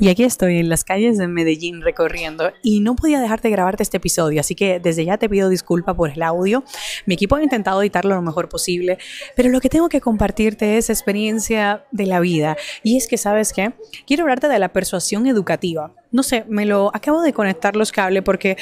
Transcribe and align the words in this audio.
Y 0.00 0.08
aquí 0.08 0.24
estoy 0.24 0.56
en 0.56 0.70
las 0.70 0.82
calles 0.82 1.18
de 1.18 1.28
Medellín 1.28 1.82
recorriendo 1.82 2.50
y 2.62 2.80
no 2.80 2.96
podía 2.96 3.20
dejarte 3.20 3.48
de 3.48 3.52
grabarte 3.52 3.82
este 3.82 3.98
episodio, 3.98 4.40
así 4.40 4.54
que 4.54 4.80
desde 4.80 5.04
ya 5.04 5.18
te 5.18 5.28
pido 5.28 5.50
disculpa 5.50 5.92
por 5.92 6.08
el 6.08 6.22
audio. 6.22 6.64
Mi 7.04 7.12
equipo 7.12 7.36
ha 7.36 7.42
intentado 7.42 7.82
editarlo 7.82 8.14
lo 8.14 8.22
mejor 8.22 8.48
posible, 8.48 8.96
pero 9.36 9.50
lo 9.50 9.60
que 9.60 9.68
tengo 9.68 9.90
que 9.90 10.00
compartirte 10.00 10.78
es 10.78 10.88
experiencia 10.88 11.84
de 11.90 12.06
la 12.06 12.18
vida. 12.20 12.56
Y 12.82 12.96
es 12.96 13.06
que, 13.06 13.18
¿sabes 13.18 13.52
qué? 13.52 13.74
Quiero 14.06 14.22
hablarte 14.22 14.48
de 14.48 14.58
la 14.58 14.72
persuasión 14.72 15.26
educativa. 15.26 15.92
No 16.12 16.22
sé, 16.22 16.46
me 16.48 16.64
lo 16.64 16.90
acabo 16.94 17.20
de 17.20 17.34
conectar 17.34 17.76
los 17.76 17.92
cables 17.92 18.22
porque 18.22 18.56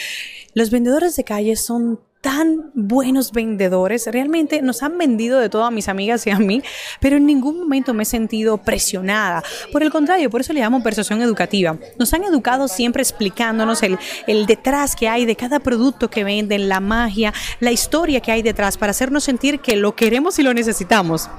los 0.54 0.72
vendedores 0.72 1.14
de 1.14 1.22
calle 1.22 1.54
son 1.54 2.00
tan 2.20 2.70
buenos 2.74 3.32
vendedores. 3.32 4.06
Realmente 4.06 4.62
nos 4.62 4.82
han 4.82 4.98
vendido 4.98 5.38
de 5.38 5.48
todo 5.48 5.64
a 5.64 5.70
mis 5.70 5.88
amigas 5.88 6.26
y 6.26 6.30
a 6.30 6.38
mí, 6.38 6.62
pero 7.00 7.16
en 7.16 7.26
ningún 7.26 7.58
momento 7.58 7.94
me 7.94 8.02
he 8.02 8.06
sentido 8.06 8.58
presionada. 8.58 9.42
Por 9.72 9.82
el 9.82 9.90
contrario, 9.90 10.30
por 10.30 10.40
eso 10.40 10.52
le 10.52 10.60
llamo 10.60 10.82
persuasión 10.82 11.22
educativa. 11.22 11.76
Nos 11.98 12.12
han 12.14 12.24
educado 12.24 12.68
siempre 12.68 13.02
explicándonos 13.02 13.82
el, 13.82 13.98
el 14.26 14.46
detrás 14.46 14.96
que 14.96 15.08
hay 15.08 15.24
de 15.24 15.36
cada 15.36 15.60
producto 15.60 16.10
que 16.10 16.24
venden, 16.24 16.68
la 16.68 16.80
magia, 16.80 17.32
la 17.60 17.72
historia 17.72 18.20
que 18.20 18.32
hay 18.32 18.42
detrás 18.42 18.76
para 18.76 18.90
hacernos 18.90 19.24
sentir 19.24 19.60
que 19.60 19.76
lo 19.76 19.94
queremos 19.94 20.38
y 20.38 20.42
lo 20.42 20.54
necesitamos. 20.54 21.30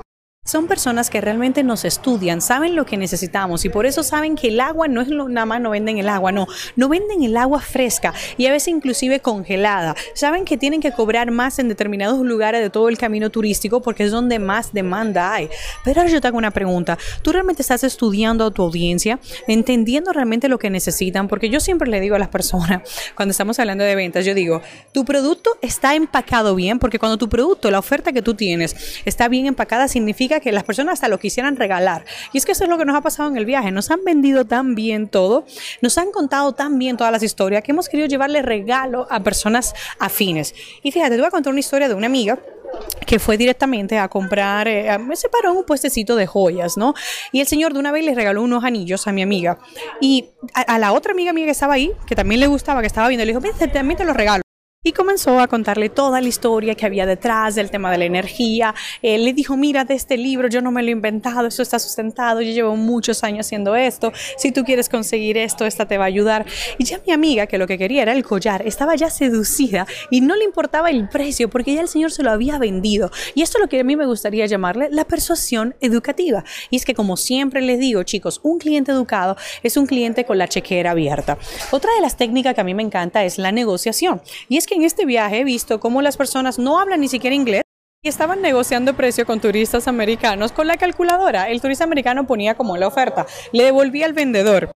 Son 0.49 0.65
personas 0.65 1.11
que 1.11 1.21
realmente 1.21 1.61
nos 1.61 1.85
estudian, 1.85 2.41
saben 2.41 2.75
lo 2.75 2.83
que 2.83 2.97
necesitamos 2.97 3.65
y 3.65 3.69
por 3.69 3.85
eso 3.85 4.01
saben 4.01 4.35
que 4.35 4.47
el 4.47 4.59
agua 4.59 4.87
no 4.87 4.99
es 4.99 5.07
lo, 5.07 5.29
nada 5.29 5.45
más 5.45 5.61
no 5.61 5.69
venden 5.69 5.99
el 5.99 6.09
agua, 6.09 6.31
no, 6.31 6.47
no 6.75 6.89
venden 6.89 7.21
el 7.21 7.37
agua 7.37 7.61
fresca 7.61 8.15
y 8.35 8.47
a 8.47 8.51
veces 8.51 8.69
inclusive 8.69 9.19
congelada. 9.19 9.95
Saben 10.15 10.45
que 10.45 10.57
tienen 10.57 10.81
que 10.81 10.91
cobrar 10.91 11.29
más 11.29 11.59
en 11.59 11.69
determinados 11.69 12.19
lugares 12.21 12.61
de 12.61 12.71
todo 12.71 12.89
el 12.89 12.97
camino 12.97 13.29
turístico 13.29 13.83
porque 13.83 14.05
es 14.05 14.11
donde 14.11 14.39
más 14.39 14.73
demanda 14.73 15.35
hay. 15.35 15.49
Pero 15.85 16.03
yo 16.07 16.19
te 16.19 16.27
hago 16.27 16.39
una 16.39 16.49
pregunta, 16.49 16.97
¿tú 17.21 17.31
realmente 17.31 17.61
estás 17.61 17.83
estudiando 17.83 18.47
a 18.47 18.49
tu 18.49 18.63
audiencia, 18.63 19.19
entendiendo 19.47 20.13
realmente 20.13 20.49
lo 20.49 20.57
que 20.57 20.71
necesitan? 20.71 21.27
Porque 21.27 21.51
yo 21.51 21.59
siempre 21.59 21.91
le 21.91 21.99
digo 21.99 22.15
a 22.15 22.19
las 22.19 22.29
personas, 22.29 22.81
cuando 23.15 23.33
estamos 23.33 23.59
hablando 23.59 23.83
de 23.83 23.93
ventas, 23.93 24.25
yo 24.25 24.33
digo, 24.33 24.63
tu 24.93 25.05
producto 25.05 25.51
está 25.61 25.93
empacado 25.93 26.55
bien 26.55 26.79
porque 26.79 26.97
cuando 26.97 27.19
tu 27.19 27.29
producto, 27.29 27.69
la 27.69 27.77
oferta 27.77 28.11
que 28.13 28.23
tú 28.23 28.33
tienes 28.33 29.03
está 29.05 29.27
bien 29.27 29.45
empacada, 29.45 29.87
significa 29.87 30.38
que 30.39 30.51
las 30.51 30.63
personas 30.63 30.93
hasta 30.93 31.07
lo 31.07 31.19
quisieran 31.19 31.55
regalar. 31.55 32.05
Y 32.33 32.37
es 32.37 32.45
que 32.45 32.51
eso 32.53 32.63
es 32.63 32.69
lo 32.69 32.77
que 32.77 32.85
nos 32.85 32.95
ha 32.95 33.01
pasado 33.01 33.29
en 33.29 33.37
el 33.37 33.45
viaje. 33.45 33.71
Nos 33.71 33.91
han 33.91 34.03
vendido 34.03 34.45
tan 34.45 34.75
bien 34.75 35.07
todo, 35.07 35.45
nos 35.81 35.97
han 35.97 36.11
contado 36.11 36.53
tan 36.53 36.79
bien 36.79 36.97
todas 36.97 37.11
las 37.11 37.23
historias 37.23 37.63
que 37.63 37.71
hemos 37.71 37.89
querido 37.89 38.07
llevarle 38.07 38.41
regalo 38.41 39.07
a 39.09 39.21
personas 39.21 39.73
afines. 39.99 40.55
Y 40.83 40.91
fíjate, 40.91 41.11
te 41.11 41.17
voy 41.17 41.27
a 41.27 41.31
contar 41.31 41.51
una 41.51 41.59
historia 41.59 41.87
de 41.87 41.95
una 41.95 42.07
amiga 42.07 42.39
que 43.05 43.19
fue 43.19 43.37
directamente 43.37 43.97
a 43.97 44.07
comprar, 44.07 44.67
eh, 44.67 44.97
me 44.99 45.15
separó 45.15 45.53
un 45.53 45.63
puestecito 45.63 46.15
de 46.15 46.27
joyas, 46.27 46.77
¿no? 46.77 46.93
Y 47.31 47.39
el 47.39 47.47
señor 47.47 47.73
de 47.73 47.79
una 47.79 47.91
vez 47.91 48.05
le 48.05 48.13
regaló 48.13 48.43
unos 48.43 48.63
anillos 48.63 49.07
a 49.07 49.11
mi 49.11 49.21
amiga. 49.21 49.57
Y 49.99 50.29
a, 50.53 50.77
la 50.77 50.93
otra 50.93 51.13
amiga 51.13 51.33
mía 51.33 51.45
que 51.45 51.51
estaba 51.51 51.73
ahí, 51.73 51.91
que 52.07 52.15
también 52.15 52.39
le 52.39 52.47
gustaba, 52.47 52.81
que 52.81 52.87
estaba 52.87 53.07
viendo, 53.07 53.25
le 53.25 53.33
dijo, 53.33 53.41
también 53.73 53.97
te 53.97 54.05
los 54.05 54.15
regalo. 54.15 54.43
Y 54.81 54.93
comenzó 54.93 55.41
a 55.41 55.47
contarle 55.49 55.89
toda 55.89 56.21
la 56.21 56.29
historia 56.29 56.73
que 56.73 56.85
había 56.85 57.05
detrás 57.05 57.53
del 57.55 57.69
tema 57.69 57.91
de 57.91 57.97
la 57.97 58.05
energía. 58.05 58.73
Le 59.01 59.33
dijo, 59.33 59.57
mira, 59.57 59.83
de 59.83 59.93
este 59.93 60.15
libro 60.15 60.47
yo 60.47 60.61
no 60.61 60.71
me 60.71 60.81
lo 60.81 60.87
he 60.87 60.91
inventado, 60.91 61.47
eso 61.47 61.61
está 61.61 61.79
sustentado, 61.79 62.39
yo 62.39 62.53
llevo 62.53 62.77
muchos 62.77 63.25
años 63.25 63.45
haciendo 63.45 63.75
esto, 63.75 64.13
si 64.37 64.53
tú 64.53 64.63
quieres 64.63 64.87
conseguir 64.87 65.37
esto, 65.37 65.65
esta 65.65 65.85
te 65.85 65.97
va 65.97 66.05
a 66.05 66.07
ayudar. 66.07 66.45
Y 66.77 66.85
ya 66.85 67.01
mi 67.05 67.11
amiga, 67.11 67.45
que 67.45 67.57
lo 67.57 67.67
que 67.67 67.77
quería 67.77 68.03
era 68.03 68.13
el 68.13 68.23
collar, 68.23 68.65
estaba 68.65 68.95
ya 68.95 69.09
seducida 69.09 69.85
y 70.11 70.21
no 70.21 70.37
le 70.37 70.45
importaba 70.45 70.89
el 70.89 71.09
precio 71.09 71.49
porque 71.49 71.75
ya 71.75 71.81
el 71.81 71.89
señor 71.89 72.13
se 72.13 72.23
lo 72.23 72.31
había 72.31 72.57
vendido. 72.57 73.11
Y 73.35 73.41
esto 73.41 73.57
es 73.57 73.63
lo 73.63 73.67
que 73.67 73.81
a 73.81 73.83
mí 73.83 73.97
me 73.97 74.05
gustaría 74.05 74.45
llamarle 74.45 74.87
la 74.91 75.03
persuasión 75.03 75.75
educativa. 75.81 76.45
Y 76.69 76.77
es 76.77 76.85
que 76.85 76.95
como 76.95 77.17
siempre 77.17 77.59
les 77.59 77.79
digo, 77.79 78.03
chicos, 78.03 78.39
un 78.43 78.59
cliente 78.59 78.93
educado 78.93 79.35
es 79.61 79.75
un 79.75 79.87
cliente 79.87 80.23
con 80.23 80.37
la 80.37 80.47
chequera 80.47 80.91
abierta. 80.91 81.37
Otra 81.71 81.93
de 81.95 82.01
las 82.01 82.15
técnicas 82.15 82.55
que 82.55 82.61
a 82.61 82.63
mí 82.63 82.73
me 82.73 82.83
encanta 82.83 83.25
es 83.25 83.37
la 83.37 83.51
negociación. 83.51 84.21
Y 84.47 84.55
es 84.55 84.68
que 84.69 84.75
en 84.75 84.83
este 84.83 85.05
viaje 85.05 85.39
he 85.39 85.43
visto 85.43 85.79
cómo 85.79 86.03
las 86.03 86.15
personas 86.15 86.59
no 86.59 86.79
hablan 86.79 87.01
ni 87.01 87.07
siquiera 87.07 87.35
inglés 87.35 87.63
y 88.03 88.07
estaban 88.07 88.39
negociando 88.41 88.95
precio 88.95 89.25
con 89.25 89.41
turistas 89.41 89.87
americanos 89.87 90.51
con 90.51 90.67
la 90.67 90.77
calculadora. 90.77 91.49
El 91.49 91.59
turista 91.59 91.85
americano 91.85 92.27
ponía 92.27 92.53
como 92.53 92.77
la 92.77 92.87
oferta, 92.87 93.25
le 93.51 93.63
devolvía 93.63 94.05
al 94.05 94.13
vendedor. 94.13 94.71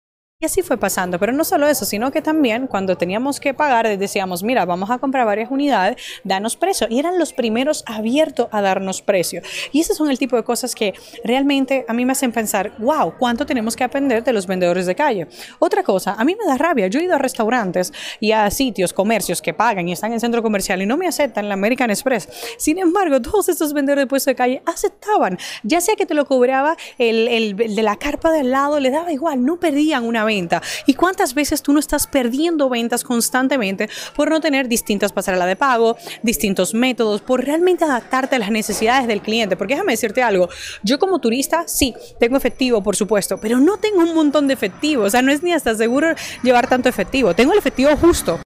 Y 0.42 0.46
así 0.46 0.62
fue 0.62 0.78
pasando, 0.78 1.18
pero 1.18 1.34
no 1.34 1.44
solo 1.44 1.68
eso, 1.68 1.84
sino 1.84 2.10
que 2.10 2.22
también 2.22 2.66
cuando 2.66 2.96
teníamos 2.96 3.38
que 3.40 3.52
pagar 3.52 3.98
decíamos, 3.98 4.42
mira, 4.42 4.64
vamos 4.64 4.88
a 4.88 4.96
comprar 4.96 5.26
varias 5.26 5.50
unidades, 5.50 6.02
danos 6.24 6.56
precio. 6.56 6.86
Y 6.88 6.98
eran 6.98 7.18
los 7.18 7.34
primeros 7.34 7.84
abiertos 7.86 8.48
a 8.50 8.62
darnos 8.62 9.02
precio. 9.02 9.42
Y 9.70 9.80
esos 9.80 9.98
son 9.98 10.08
el 10.08 10.18
tipo 10.18 10.36
de 10.36 10.42
cosas 10.42 10.74
que 10.74 10.94
realmente 11.24 11.84
a 11.88 11.92
mí 11.92 12.06
me 12.06 12.12
hacen 12.12 12.32
pensar, 12.32 12.72
wow, 12.78 13.12
¿cuánto 13.18 13.44
tenemos 13.44 13.76
que 13.76 13.84
aprender 13.84 14.24
de 14.24 14.32
los 14.32 14.46
vendedores 14.46 14.86
de 14.86 14.94
calle? 14.94 15.28
Otra 15.58 15.82
cosa, 15.82 16.14
a 16.14 16.24
mí 16.24 16.34
me 16.34 16.46
da 16.46 16.56
rabia, 16.56 16.86
yo 16.86 17.00
he 17.00 17.02
ido 17.02 17.16
a 17.16 17.18
restaurantes 17.18 17.92
y 18.18 18.32
a 18.32 18.50
sitios, 18.50 18.94
comercios 18.94 19.42
que 19.42 19.52
pagan 19.52 19.90
y 19.90 19.92
están 19.92 20.14
en 20.14 20.20
centro 20.20 20.42
comercial 20.42 20.80
y 20.80 20.86
no 20.86 20.96
me 20.96 21.06
aceptan 21.06 21.50
la 21.50 21.54
American 21.54 21.90
Express. 21.90 22.30
Sin 22.56 22.78
embargo, 22.78 23.20
todos 23.20 23.50
estos 23.50 23.74
vendedores 23.74 24.04
de 24.04 24.06
puestos 24.06 24.30
de 24.30 24.36
calle 24.36 24.62
aceptaban, 24.64 25.36
ya 25.64 25.82
sea 25.82 25.96
que 25.96 26.06
te 26.06 26.14
lo 26.14 26.24
cobraba 26.24 26.78
el, 26.96 27.28
el 27.28 27.56
de 27.56 27.82
la 27.82 27.96
carpa 27.96 28.30
de 28.30 28.40
al 28.40 28.50
lado, 28.52 28.80
le 28.80 28.90
daba 28.90 29.12
igual, 29.12 29.44
no 29.44 29.60
perdían 29.60 30.06
una 30.06 30.24
vez 30.24 30.29
venta. 30.30 30.62
¿Y 30.86 30.94
cuántas 30.94 31.34
veces 31.34 31.60
tú 31.62 31.72
no 31.72 31.80
estás 31.80 32.06
perdiendo 32.06 32.68
ventas 32.68 33.02
constantemente 33.02 33.88
por 34.14 34.30
no 34.30 34.40
tener 34.40 34.68
distintas 34.68 35.12
pasarelas 35.12 35.48
de 35.48 35.56
pago, 35.56 35.96
distintos 36.22 36.72
métodos, 36.72 37.20
por 37.20 37.44
realmente 37.44 37.84
adaptarte 37.84 38.36
a 38.36 38.38
las 38.38 38.50
necesidades 38.50 39.08
del 39.08 39.22
cliente? 39.22 39.56
Porque 39.56 39.74
déjame 39.74 39.94
decirte 39.94 40.22
algo, 40.22 40.48
yo 40.84 40.98
como 40.98 41.18
turista 41.18 41.66
sí, 41.66 41.94
tengo 42.20 42.36
efectivo, 42.36 42.80
por 42.82 42.94
supuesto, 42.94 43.38
pero 43.40 43.58
no 43.58 43.78
tengo 43.78 44.00
un 44.00 44.14
montón 44.14 44.46
de 44.46 44.54
efectivo, 44.54 45.04
o 45.04 45.10
sea, 45.10 45.22
no 45.22 45.32
es 45.32 45.42
ni 45.42 45.52
hasta 45.52 45.74
seguro 45.74 46.14
llevar 46.44 46.68
tanto 46.68 46.88
efectivo, 46.88 47.34
tengo 47.34 47.52
el 47.52 47.58
efectivo 47.58 47.90
justo 47.96 48.40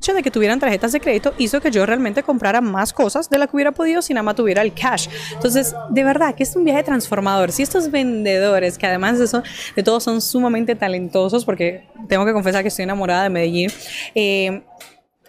hecho 0.00 0.14
de 0.14 0.22
que 0.22 0.30
tuvieran 0.30 0.60
tarjetas 0.60 0.92
de 0.92 1.00
crédito 1.00 1.34
hizo 1.38 1.60
que 1.60 1.72
yo 1.72 1.84
realmente 1.84 2.22
comprara 2.22 2.60
más 2.60 2.92
cosas 2.92 3.28
de 3.28 3.36
la 3.36 3.48
que 3.48 3.56
hubiera 3.56 3.72
podido 3.72 4.00
si 4.00 4.14
nada 4.14 4.22
más 4.22 4.36
tuviera 4.36 4.62
el 4.62 4.72
cash. 4.72 5.08
Entonces, 5.32 5.74
de 5.90 6.04
verdad 6.04 6.36
que 6.36 6.44
es 6.44 6.54
un 6.54 6.64
viaje 6.64 6.84
transformador. 6.84 7.50
Si 7.50 7.62
estos 7.62 7.90
vendedores, 7.90 8.78
que 8.78 8.86
además 8.86 9.18
de 9.18 9.24
eso, 9.24 9.42
de 9.74 9.82
todos 9.82 10.04
son 10.04 10.20
sumamente 10.20 10.76
talentosos, 10.76 11.44
porque 11.44 11.88
tengo 12.08 12.24
que 12.24 12.32
confesar 12.32 12.62
que 12.62 12.68
estoy 12.68 12.84
enamorada 12.84 13.24
de 13.24 13.30
Medellín, 13.30 13.72
eh, 14.14 14.62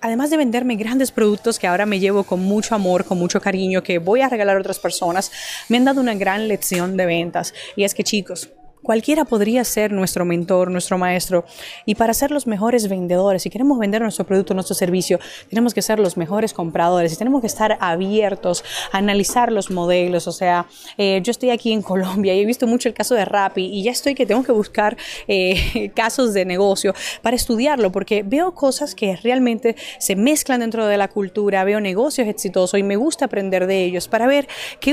además 0.02 0.30
de 0.30 0.38
venderme 0.38 0.76
grandes 0.76 1.10
productos 1.10 1.58
que 1.58 1.66
ahora 1.66 1.88
me 1.88 2.00
llevo 2.00 2.24
con 2.24 2.40
mucho 2.40 2.76
amor, 2.76 3.06
con 3.06 3.18
mucho 3.18 3.42
cariño, 3.42 3.82
que 3.82 3.98
voy 3.98 4.22
a 4.22 4.30
regalar 4.30 4.56
a 4.56 4.60
otras 4.60 4.78
personas, 4.78 5.32
me 5.68 5.78
han 5.78 5.86
dado 5.86 6.00
una 6.00 6.14
gran 6.14 6.48
lección 6.48 6.96
de 6.96 7.08
ventas. 7.08 7.56
Y 7.76 7.86
es 7.86 7.96
que 7.96 8.04
chicos, 8.04 8.50
Cualquiera 8.90 9.24
podría 9.24 9.64
ser 9.66 9.92
nuestro 9.92 10.26
mentor, 10.26 10.72
nuestro 10.72 10.98
maestro. 10.98 11.46
Y 11.86 11.94
para 11.94 12.12
ser 12.16 12.32
los 12.32 12.48
mejores 12.48 12.90
vendedores, 12.90 13.44
si 13.44 13.52
queremos 13.52 13.78
vender 13.78 14.02
nuestro 14.02 14.26
producto, 14.26 14.56
nuestro 14.56 14.74
servicio, 14.74 15.20
tenemos 15.48 15.76
que 15.76 15.84
ser 15.84 16.00
los 16.00 16.18
mejores 16.18 16.54
compradores 16.54 17.14
y 17.14 17.16
tenemos 17.16 17.42
que 17.42 17.46
estar 17.46 17.78
abiertos 17.82 18.64
a 18.92 18.98
analizar 18.98 19.52
los 19.52 19.70
modelos. 19.70 20.28
O 20.28 20.32
sea, 20.32 20.66
eh, 20.98 21.22
yo 21.24 21.30
estoy 21.30 21.52
aquí 21.52 21.72
en 21.72 21.84
Colombia 21.84 22.34
y 22.34 22.40
he 22.42 22.46
visto 22.46 22.66
mucho 22.66 22.90
el 22.90 22.96
caso 22.96 23.14
de 23.14 23.26
Rappi 23.26 23.64
y 23.64 23.84
ya 23.84 23.92
estoy 23.92 24.16
que 24.16 24.26
tengo 24.26 24.42
que 24.42 24.54
buscar 24.54 24.98
eh, 25.28 25.92
casos 25.96 26.34
de 26.34 26.46
negocio 26.46 26.96
para 27.22 27.36
estudiarlo 27.36 27.92
porque 27.92 28.24
veo 28.24 28.56
cosas 28.56 28.96
que 28.96 29.18
realmente 29.18 29.76
se 30.00 30.16
mezclan 30.16 30.62
dentro 30.62 30.88
de 30.88 30.98
la 30.98 31.10
cultura, 31.10 31.64
veo 31.64 31.80
negocios 31.80 32.28
exitosos 32.28 32.80
y 32.80 32.82
me 32.82 32.96
gusta 32.96 33.26
aprender 33.26 33.68
de 33.68 33.84
ellos 33.84 34.08
para 34.08 34.26
ver 34.26 34.48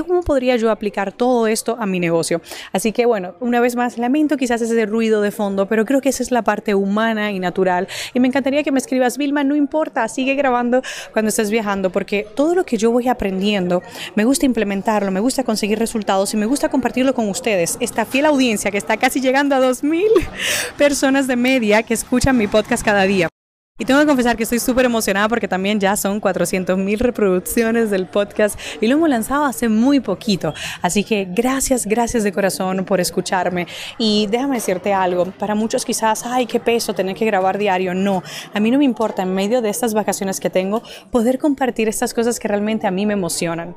cómo 0.06 0.20
podría 0.20 0.56
yo 0.56 0.70
aplicar 0.70 1.12
todo 1.12 1.46
esto 1.46 1.78
a 1.80 1.86
mi 1.86 1.98
negocio. 1.98 2.42
Así 2.74 2.92
que 2.92 3.06
bueno, 3.06 3.36
una 3.40 3.58
vez 3.60 3.74
lamento 3.96 4.36
quizás 4.36 4.60
ese 4.60 4.86
ruido 4.86 5.22
de 5.22 5.30
fondo, 5.30 5.66
pero 5.66 5.84
creo 5.84 6.00
que 6.00 6.08
esa 6.08 6.22
es 6.22 6.30
la 6.30 6.42
parte 6.42 6.74
humana 6.74 7.32
y 7.32 7.38
natural. 7.38 7.88
Y 8.14 8.20
me 8.20 8.28
encantaría 8.28 8.62
que 8.62 8.72
me 8.72 8.78
escribas, 8.78 9.18
Vilma, 9.18 9.44
no 9.44 9.54
importa, 9.56 10.06
sigue 10.08 10.34
grabando 10.34 10.82
cuando 11.12 11.28
estés 11.28 11.50
viajando, 11.50 11.90
porque 11.90 12.26
todo 12.34 12.54
lo 12.54 12.64
que 12.64 12.76
yo 12.76 12.90
voy 12.90 13.08
aprendiendo, 13.08 13.82
me 14.14 14.24
gusta 14.24 14.46
implementarlo, 14.46 15.10
me 15.10 15.20
gusta 15.20 15.44
conseguir 15.44 15.78
resultados 15.78 16.34
y 16.34 16.36
me 16.36 16.46
gusta 16.46 16.68
compartirlo 16.68 17.14
con 17.14 17.28
ustedes. 17.28 17.76
Esta 17.80 18.04
fiel 18.04 18.26
audiencia 18.26 18.70
que 18.70 18.78
está 18.78 18.96
casi 18.96 19.20
llegando 19.20 19.54
a 19.54 19.60
2.000 19.60 20.06
personas 20.78 21.26
de 21.26 21.36
media 21.36 21.82
que 21.82 21.94
escuchan 21.94 22.36
mi 22.36 22.46
podcast 22.46 22.84
cada 22.84 23.04
día. 23.04 23.28
Y 23.78 23.84
tengo 23.84 24.00
que 24.00 24.06
confesar 24.06 24.38
que 24.38 24.44
estoy 24.44 24.58
súper 24.58 24.86
emocionada 24.86 25.28
porque 25.28 25.48
también 25.48 25.78
ya 25.78 25.96
son 25.96 26.18
400 26.18 26.78
mil 26.78 26.98
reproducciones 26.98 27.90
del 27.90 28.06
podcast 28.06 28.58
y 28.80 28.86
lo 28.86 28.94
hemos 28.94 29.10
lanzado 29.10 29.44
hace 29.44 29.68
muy 29.68 30.00
poquito. 30.00 30.54
Así 30.80 31.04
que 31.04 31.26
gracias, 31.30 31.84
gracias 31.84 32.24
de 32.24 32.32
corazón 32.32 32.86
por 32.86 33.00
escucharme. 33.00 33.66
Y 33.98 34.28
déjame 34.28 34.54
decirte 34.54 34.94
algo, 34.94 35.26
para 35.26 35.54
muchos 35.54 35.84
quizás, 35.84 36.24
ay, 36.24 36.46
qué 36.46 36.58
peso 36.58 36.94
tener 36.94 37.14
que 37.14 37.26
grabar 37.26 37.58
diario. 37.58 37.92
No, 37.92 38.22
a 38.54 38.60
mí 38.60 38.70
no 38.70 38.78
me 38.78 38.86
importa 38.86 39.24
en 39.24 39.34
medio 39.34 39.60
de 39.60 39.68
estas 39.68 39.92
vacaciones 39.92 40.40
que 40.40 40.48
tengo 40.48 40.82
poder 41.10 41.38
compartir 41.38 41.86
estas 41.86 42.14
cosas 42.14 42.40
que 42.40 42.48
realmente 42.48 42.86
a 42.86 42.90
mí 42.90 43.04
me 43.04 43.12
emocionan. 43.12 43.76